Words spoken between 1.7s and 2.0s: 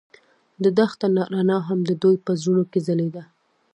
د